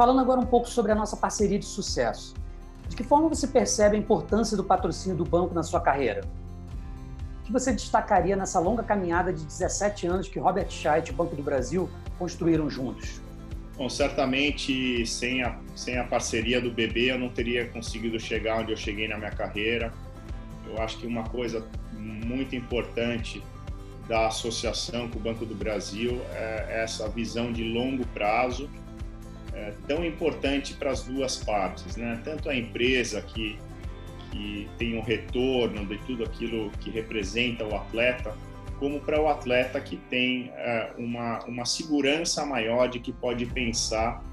falando 0.00 0.18
agora 0.18 0.40
um 0.40 0.46
pouco 0.46 0.66
sobre 0.66 0.92
a 0.92 0.94
nossa 0.94 1.14
parceria 1.14 1.58
de 1.58 1.66
sucesso. 1.66 2.32
De 2.88 2.96
que 2.96 3.04
forma 3.04 3.28
você 3.28 3.46
percebe 3.46 3.96
a 3.96 3.98
importância 3.98 4.56
do 4.56 4.64
patrocínio 4.64 5.14
do 5.14 5.26
banco 5.26 5.52
na 5.52 5.62
sua 5.62 5.78
carreira? 5.78 6.22
O 7.42 7.44
que 7.44 7.52
você 7.52 7.70
destacaria 7.70 8.34
nessa 8.34 8.58
longa 8.58 8.82
caminhada 8.82 9.30
de 9.30 9.44
17 9.44 10.06
anos 10.06 10.26
que 10.26 10.38
Robert 10.38 10.70
Scheidt 10.70 11.10
e 11.10 11.12
o 11.12 11.16
Banco 11.18 11.36
do 11.36 11.42
Brasil 11.42 11.90
construíram 12.18 12.70
juntos? 12.70 13.20
Bom, 13.76 13.90
certamente 13.90 15.04
sem 15.04 15.42
a, 15.42 15.58
sem 15.76 15.98
a 15.98 16.04
parceria 16.04 16.62
do 16.62 16.70
BB 16.70 17.12
eu 17.12 17.18
não 17.18 17.28
teria 17.28 17.68
conseguido 17.68 18.18
chegar 18.18 18.58
onde 18.60 18.72
eu 18.72 18.78
cheguei 18.78 19.06
na 19.06 19.18
minha 19.18 19.32
carreira. 19.32 19.92
Eu 20.66 20.82
acho 20.82 20.96
que 20.96 21.06
uma 21.06 21.24
coisa 21.24 21.62
muito 21.92 22.56
importante 22.56 23.42
da 24.08 24.28
associação 24.28 25.10
com 25.10 25.18
o 25.18 25.20
Banco 25.20 25.44
do 25.44 25.54
Brasil 25.54 26.22
é 26.32 26.84
essa 26.84 27.06
visão 27.06 27.52
de 27.52 27.70
longo 27.70 28.06
prazo 28.14 28.66
é, 29.60 29.74
tão 29.86 30.04
importante 30.04 30.74
para 30.74 30.90
as 30.90 31.02
duas 31.02 31.36
partes, 31.36 31.96
né? 31.96 32.20
Tanto 32.24 32.48
a 32.48 32.56
empresa 32.56 33.20
que 33.20 33.58
que 34.30 34.68
tem 34.78 34.96
um 34.96 35.02
retorno 35.02 35.84
de 35.84 35.98
tudo 35.98 36.22
aquilo 36.22 36.70
que 36.78 36.88
representa 36.88 37.64
o 37.64 37.74
atleta, 37.74 38.32
como 38.78 39.00
para 39.00 39.20
o 39.20 39.26
atleta 39.28 39.80
que 39.80 39.96
tem 39.96 40.52
é, 40.54 40.92
uma 40.96 41.40
uma 41.46 41.64
segurança 41.64 42.46
maior 42.46 42.88
de 42.88 43.00
que 43.00 43.12
pode 43.12 43.44
pensar 43.46 44.24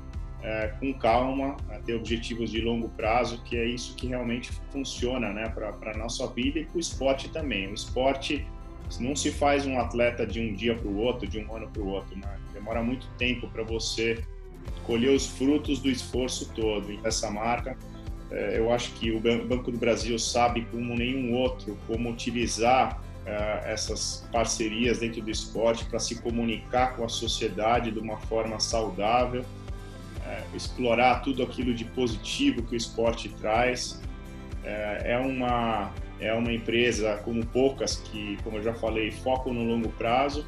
é, 0.44 0.68
com 0.80 0.94
calma, 0.94 1.58
ter 1.86 1.96
objetivos 1.96 2.52
de 2.52 2.62
longo 2.62 2.90
prazo, 2.90 3.42
que 3.44 3.58
é 3.58 3.66
isso 3.66 3.96
que 3.96 4.08
realmente 4.08 4.52
funciona, 4.72 5.34
né? 5.34 5.50
Para 5.50 5.92
a 5.92 5.98
nossa 5.98 6.28
vida 6.28 6.60
e 6.60 6.66
para 6.66 6.78
o 6.78 6.80
esporte 6.80 7.30
também. 7.30 7.68
O 7.68 7.74
esporte 7.74 8.46
não 9.00 9.16
se 9.16 9.32
faz 9.32 9.66
um 9.66 9.78
atleta 9.80 10.26
de 10.26 10.40
um 10.40 10.54
dia 10.54 10.76
para 10.76 10.88
o 10.88 10.98
outro, 10.98 11.28
de 11.28 11.40
um 11.40 11.54
ano 11.54 11.68
para 11.68 11.82
o 11.82 11.88
outro, 11.88 12.16
né? 12.18 12.40
Demora 12.54 12.82
muito 12.82 13.10
tempo 13.18 13.50
para 13.50 13.64
você 13.64 14.24
colher 14.88 15.12
os 15.12 15.28
frutos 15.28 15.80
do 15.80 15.90
esforço 15.90 16.50
todo. 16.56 16.98
Essa 17.04 17.30
marca, 17.30 17.78
é, 18.32 18.58
eu 18.58 18.72
acho 18.72 18.94
que 18.94 19.12
o 19.12 19.20
Banco 19.20 19.70
do 19.70 19.78
Brasil 19.78 20.18
sabe 20.18 20.66
como 20.72 20.96
nenhum 20.96 21.36
outro 21.36 21.78
como 21.86 22.10
utilizar 22.10 23.00
é, 23.26 23.74
essas 23.74 24.28
parcerias 24.32 25.00
dentro 25.00 25.22
do 25.22 25.30
esporte 25.30 25.86
para 25.86 26.00
se 26.00 26.22
comunicar 26.22 26.96
com 26.96 27.04
a 27.04 27.10
sociedade 27.10 27.92
de 27.92 28.00
uma 28.00 28.18
forma 28.18 28.60
saudável, 28.60 29.44
é, 30.26 30.44
explorar 30.56 31.22
tudo 31.22 31.44
aquilo 31.44 31.74
de 31.74 31.84
positivo 31.84 32.64
que 32.64 32.74
o 32.74 32.78
esporte 32.78 33.30
traz. 33.30 34.02
É 34.64 35.18
uma 35.18 35.94
é 36.20 36.34
uma 36.34 36.52
empresa 36.52 37.22
como 37.24 37.46
poucas 37.46 37.96
que, 37.96 38.38
como 38.44 38.58
eu 38.58 38.64
já 38.64 38.74
falei, 38.74 39.12
focam 39.12 39.54
no 39.54 39.64
longo 39.64 39.88
prazo 39.90 40.46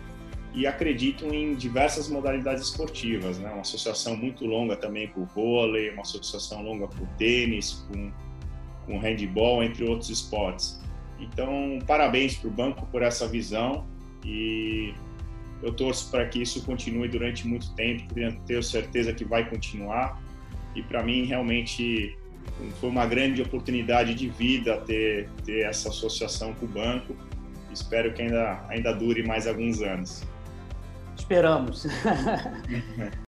e 0.54 0.66
acreditam 0.66 1.34
em 1.34 1.56
diversas 1.56 2.10
modalidades 2.10 2.64
esportivas, 2.64 3.38
né? 3.38 3.50
Uma 3.52 3.62
associação 3.62 4.16
muito 4.16 4.46
longa 4.46 4.76
também 4.76 5.08
com 5.08 5.22
o 5.22 5.26
vôlei, 5.26 5.92
uma 5.92 6.02
associação 6.02 6.64
longa 6.64 6.88
com 6.88 7.04
o 7.04 7.08
tênis, 7.18 7.86
com, 7.88 8.12
com 8.86 8.98
o 8.98 9.00
handball, 9.00 9.64
entre 9.64 9.84
outros 9.84 10.10
esportes. 10.10 10.80
Então, 11.20 11.80
parabéns 11.86 12.36
para 12.36 12.48
o 12.48 12.52
banco 12.52 12.86
por 12.88 13.02
essa 13.02 13.28
visão 13.28 13.86
e 14.26 14.94
eu 15.62 15.74
torço 15.74 16.10
para 16.10 16.26
que 16.26 16.42
isso 16.42 16.64
continue 16.66 17.08
durante 17.08 17.48
muito 17.48 17.74
tempo, 17.76 18.14
tenho 18.46 18.64
certeza 18.64 19.14
que 19.14 19.26
vai 19.26 19.48
continuar. 19.48 20.22
E 20.76 20.82
para 20.82 21.04
mim, 21.04 21.26
realmente, 21.26 22.18
foi 22.80 22.90
uma 22.90 23.06
grande 23.06 23.42
oportunidade 23.42 24.16
de 24.16 24.30
vida 24.30 24.78
ter, 24.78 25.30
ter 25.46 25.66
essa 25.66 25.90
associação 25.90 26.54
com 26.54 26.66
o 26.66 26.70
banco. 26.70 27.16
Espero 27.72 28.14
que 28.14 28.22
ainda, 28.22 28.64
ainda 28.70 28.94
dure 28.94 29.22
mais 29.24 29.46
alguns 29.46 29.82
anos. 29.82 30.24
Esperamos. 31.30 31.86